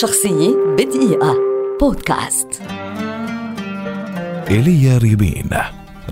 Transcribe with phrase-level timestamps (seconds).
[0.00, 1.36] شخصية بدقيقة.
[1.80, 2.48] بودكاست.
[4.50, 5.50] إيليا ريبين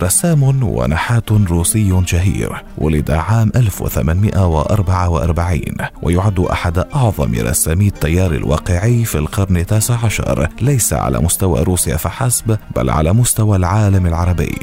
[0.02, 5.62] رسام ونحات روسي شهير ولد عام 1844
[6.02, 10.48] ويعد أحد أعظم رسامي التيار الواقعي في القرن التاسع عشر.
[10.60, 14.58] ليس على مستوى روسيا فحسب بل على مستوى العالم العربي.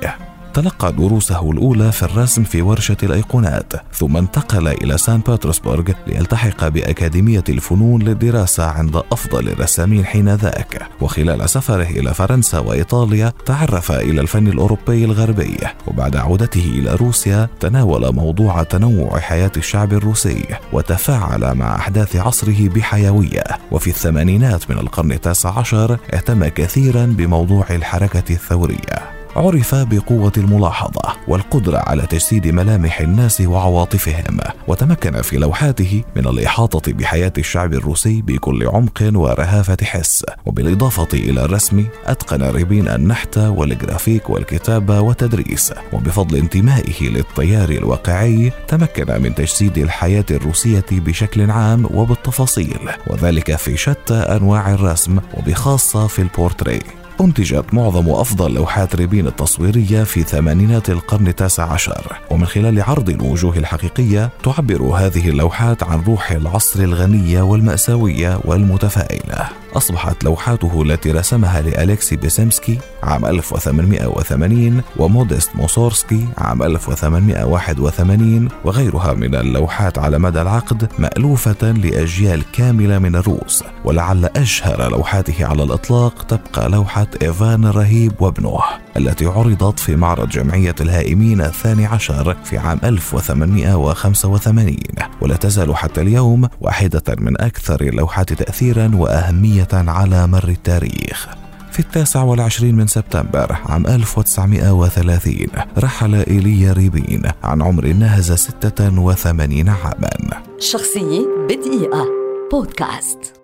[0.57, 7.43] تلقى دروسه الأولى في الرسم في ورشة الأيقونات ثم انتقل إلى سان بطرسبرغ ليلتحق بأكاديمية
[7.49, 10.87] الفنون للدراسة عند أفضل الرسامين حينذاك.
[11.01, 15.57] وخلال سفره إلى فرنسا وإيطاليا تعرف إلى الفن الأوروبي الغربي.
[15.87, 23.43] وبعد عودته إلى روسيا تناول موضوع تنوع حياة الشعب الروسي وتفاعل مع أحداث عصره بحيوية.
[23.71, 29.16] وفي الثمانينات من القرن التاسع عشر اهتم كثيرا بموضوع الحركة الثورية.
[29.37, 34.37] عرف بقوة الملاحظة والقدرة على تجسيد ملامح الناس وعواطفهم
[34.67, 40.25] وتمكن في لوحاته من الإحاطة بحياة الشعب الروسي بكل عمق ورهافة حس.
[40.45, 45.73] وبالإضافة إلى الرسم أتقن ريبين النحت والجرافيك والكتابة والتدريس.
[45.93, 54.13] وبفضل انتمائه للتيار الواقعي تمكن من تجسيد الحياة الروسية بشكل عام وبالتفاصيل وذلك في شتى
[54.13, 56.96] أنواع الرسم وبخاصة في البورتريه.
[57.21, 62.17] أنتجت معظم أفضل لوحات ريبين التصويرية في ثمانينات القرن التاسع عشر.
[62.31, 69.49] ومن خلال عرض الوجوه الحقيقية تعبر هذه اللوحات عن روح العصر الغنية والمأساوية والمتفائلة.
[69.77, 79.97] أصبحت لوحاته التي رسمها لأليكسي بيسيمسكي عام 1880 وموديست موسورسكي عام 1881 وغيرها من اللوحات
[79.99, 87.07] على مدى العقد مألوفة لأجيال كاملة من الروس ولعل أشهر لوحاته على الإطلاق تبقى لوحة
[87.21, 88.59] إيفان الرهيب وابنه
[88.97, 94.77] التي عرضت في معرض جمعية الهائمين الثاني عشر في عام 1885
[95.21, 101.27] ولا تزال حتى اليوم واحدة من أكثر اللوحات تأثيرا وأهمية على مر التاريخ.
[101.71, 110.43] في التاسع والعشرين من سبتمبر عام 1930 رحل إيليا ريبين عن عمر ناهز 86 عاما.
[110.59, 112.05] شخصية بدقيقة.
[112.51, 113.36] بودكاست.